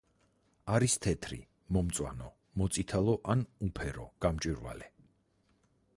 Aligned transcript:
არის 0.77 0.95
თეთრი, 1.05 1.37
მომწვანო, 1.77 2.31
მოწითალო 2.63 3.15
ან 3.35 3.47
უფერო 3.69 4.11
გამჭვირვალე. 4.27 4.93